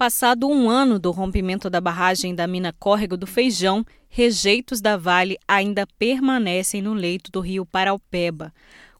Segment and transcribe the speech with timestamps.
[0.00, 5.36] Passado um ano do rompimento da barragem da mina Córrego do Feijão, rejeitos da Vale
[5.46, 8.50] ainda permanecem no leito do rio Paraupeba.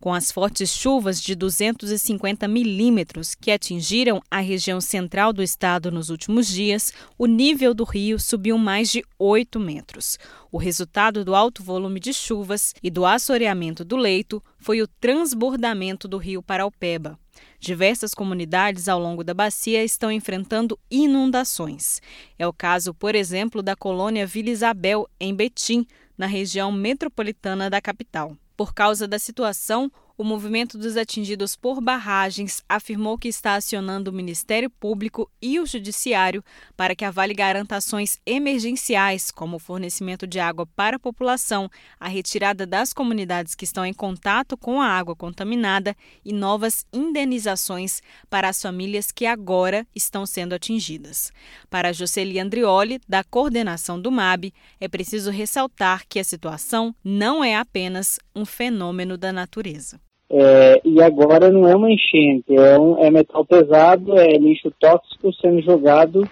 [0.00, 6.08] Com as fortes chuvas de 250 milímetros que atingiram a região central do estado nos
[6.08, 10.16] últimos dias, o nível do rio subiu mais de 8 metros.
[10.52, 16.06] O resultado do alto volume de chuvas e do assoreamento do leito foi o transbordamento
[16.06, 17.18] do rio Paraupeba.
[17.58, 22.00] Diversas comunidades ao longo da bacia estão enfrentando inundações.
[22.38, 25.84] É o caso, por exemplo, da colônia Vila Isabel, em Betim,
[26.16, 28.36] na região metropolitana da capital.
[28.58, 34.12] Por causa da situação, o movimento dos atingidos por barragens afirmou que está acionando o
[34.12, 36.44] Ministério Público e o Judiciário
[36.76, 41.70] para que a Vale garanta ações emergenciais, como o fornecimento de água para a população,
[42.00, 48.02] a retirada das comunidades que estão em contato com a água contaminada e novas indenizações
[48.28, 51.32] para as famílias que agora estão sendo atingidas.
[51.70, 57.54] Para Jocely Andrioli, da coordenação do MAB, é preciso ressaltar que a situação não é
[57.54, 60.07] apenas um fenômeno da natureza.
[60.30, 65.32] É, e agora não é uma enchente, é, um, é metal pesado, é lixo tóxico
[65.32, 66.28] sendo jogado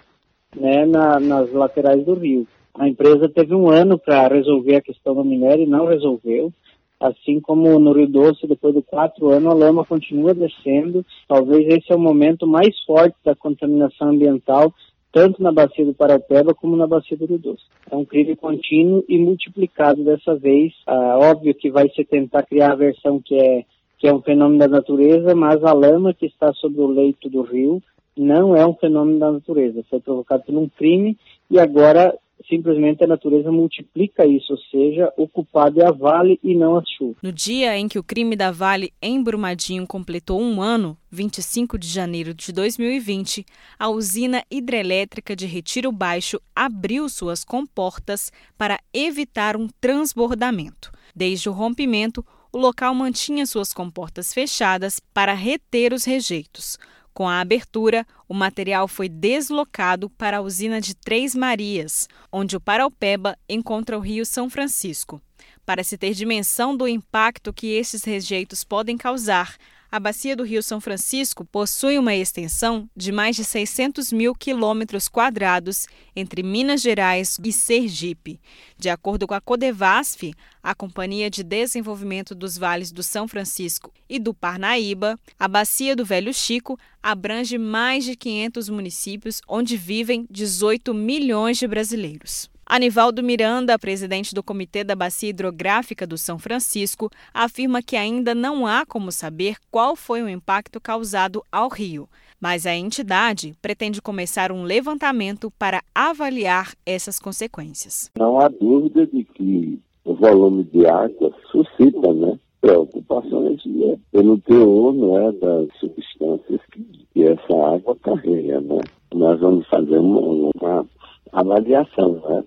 [0.54, 2.46] né, na, nas laterais do rio.
[2.74, 6.52] A empresa teve um ano para resolver a questão do minério e não resolveu.
[7.00, 11.04] Assim como no Rio Doce, depois de quatro anos, a lama continua descendo.
[11.28, 14.72] Talvez esse é o momento mais forte da contaminação ambiental,
[15.12, 17.64] tanto na bacia do Paraupeba como na bacia do Rio Doce.
[17.90, 20.72] É um crime contínuo e multiplicado dessa vez.
[20.86, 23.64] Ah, óbvio que vai se tentar criar a versão que é
[23.98, 27.42] que é um fenômeno da natureza, mas a lama que está sobre o leito do
[27.42, 27.82] rio
[28.16, 31.16] não é um fenômeno da natureza, foi provocado por um crime
[31.50, 32.16] e agora
[32.48, 36.82] simplesmente a natureza multiplica isso, ou seja, o culpado é a Vale e não a
[36.96, 37.16] chuva.
[37.22, 41.88] No dia em que o crime da Vale em Brumadinho completou um ano, 25 de
[41.88, 43.44] janeiro de 2020,
[43.78, 50.92] a usina hidrelétrica de Retiro Baixo abriu suas comportas para evitar um transbordamento.
[51.14, 52.24] Desde o rompimento,
[52.56, 56.78] o local mantinha suas comportas fechadas para reter os rejeitos.
[57.12, 62.60] Com a abertura, o material foi deslocado para a usina de Três Marias, onde o
[62.60, 65.20] Paraupeba encontra o Rio São Francisco.
[65.66, 69.56] Para se ter dimensão do impacto que esses rejeitos podem causar,
[69.90, 75.08] a bacia do Rio São Francisco possui uma extensão de mais de 600 mil quilômetros
[75.08, 78.40] quadrados entre Minas Gerais e Sergipe.
[78.78, 80.32] De acordo com a Codevasf,
[80.62, 86.04] a Companhia de Desenvolvimento dos Vales do São Francisco e do Parnaíba, a bacia do
[86.04, 92.50] Velho Chico abrange mais de 500 municípios onde vivem 18 milhões de brasileiros.
[92.68, 98.66] Anivaldo Miranda, presidente do Comitê da Bacia Hidrográfica do São Francisco, afirma que ainda não
[98.66, 102.08] há como saber qual foi o impacto causado ao rio,
[102.40, 108.10] mas a entidade pretende começar um levantamento para avaliar essas consequências.
[108.18, 114.92] Não há dúvida de que o volume de água suscita né, preocupações né, pelo teor
[114.92, 116.84] né, das substâncias que,
[117.14, 118.60] que essa água carrega.
[118.60, 118.80] Né?
[119.14, 120.86] Nós vamos fazer uma, uma
[121.32, 122.42] avaliação né,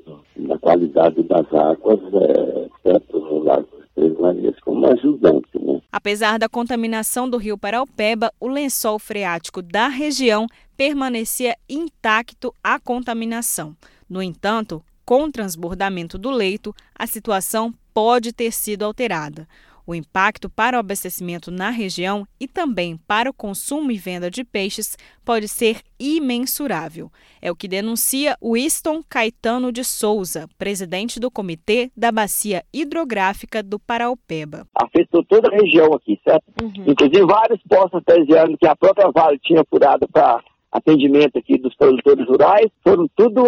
[0.48, 5.60] da qualidade das águas, é, tanto no Lago Três Marias como ajudante.
[5.60, 5.82] Né.
[5.92, 13.76] Apesar da contaminação do rio Paraupeba, o lençol freático da região permanecia intacto à contaminação.
[14.10, 19.48] No entanto, com o transbordamento do leito, a situação pode ter sido alterada.
[19.90, 24.44] O impacto para o abastecimento na região e também para o consumo e venda de
[24.44, 24.96] peixes
[25.26, 27.10] pode ser imensurável.
[27.42, 33.80] É o que denuncia Winston Caetano de Souza, presidente do Comitê da Bacia Hidrográfica do
[33.80, 34.68] Paraupeba.
[34.76, 36.46] Afetou toda a região aqui, certo?
[36.62, 36.86] Uhum.
[36.86, 40.40] Inclusive vários poços artesianos que a própria Vale tinha furado para
[40.72, 43.44] atendimento aqui dos produtores rurais, foram tudo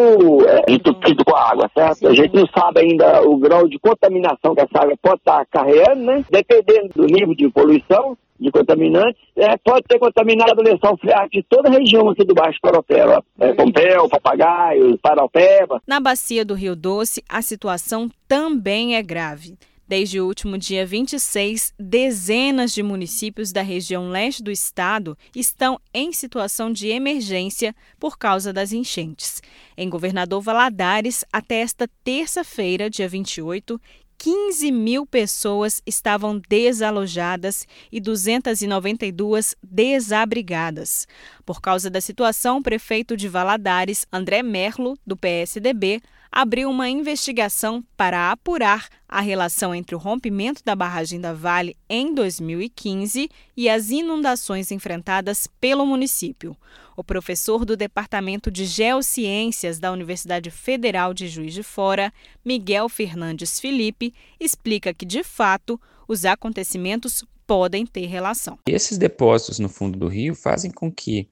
[0.48, 2.00] é, entupido com água, certo?
[2.00, 2.08] Sim.
[2.08, 6.02] A gente não sabe ainda o grau de contaminação que essa água pode estar carregando,
[6.02, 6.26] né?
[6.30, 11.44] Dependendo do nível de poluição, de contaminantes, é, pode ter contaminado o lençol freático de
[11.44, 15.79] toda a região aqui do Baixo Paropeba, é, Pompéu, Papagaio, Paraupeba.
[15.85, 19.56] Na bacia do Rio Doce, a situação também é grave.
[19.91, 26.14] Desde o último dia 26, dezenas de municípios da região leste do estado estão em
[26.14, 29.41] situação de emergência por causa das enchentes.
[29.76, 33.82] Em Governador Valadares, até esta terça-feira, dia 28,
[34.17, 41.05] 15 mil pessoas estavam desalojadas e 292 desabrigadas.
[41.52, 46.02] Por causa da situação, o prefeito de Valadares, André Merlo, do PSDB,
[46.32, 52.16] abriu uma investigação para apurar a relação entre o rompimento da barragem da Vale em
[52.16, 56.56] 2015 e as inundações enfrentadas pelo município.
[56.96, 62.14] O professor do Departamento de Geociências da Universidade Federal de Juiz de Fora,
[62.46, 65.78] Miguel Fernandes Felipe, explica que, de fato,
[66.08, 68.58] os acontecimentos podem ter relação.
[68.66, 71.28] Esses depósitos no fundo do rio fazem com que,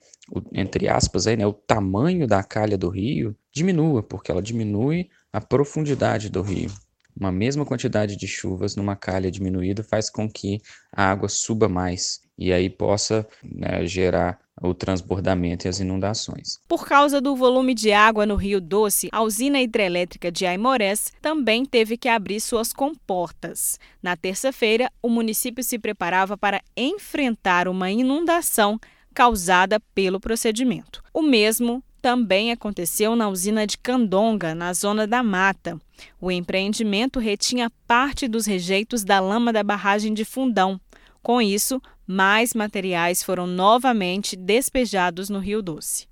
[0.51, 5.39] entre aspas, aí, né, o tamanho da calha do rio diminua, porque ela diminui a
[5.39, 6.69] profundidade do rio.
[7.17, 10.61] Uma mesma quantidade de chuvas numa calha diminuída faz com que
[10.91, 16.59] a água suba mais e aí possa né, gerar o transbordamento e as inundações.
[16.67, 21.65] Por causa do volume de água no Rio Doce, a usina hidrelétrica de Aimorés também
[21.65, 23.79] teve que abrir suas comportas.
[24.01, 28.79] Na terça-feira, o município se preparava para enfrentar uma inundação
[29.13, 31.03] causada pelo procedimento.
[31.13, 35.79] O mesmo também aconteceu na usina de Candonga, na zona da Mata.
[36.19, 40.79] O empreendimento retinha parte dos rejeitos da lama da barragem de Fundão.
[41.21, 46.07] Com isso, mais materiais foram novamente despejados no Rio Doce.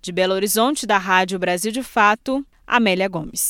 [0.00, 3.46] De Belo Horizonte, da Rádio Brasil de Fato, Amélia Gomes.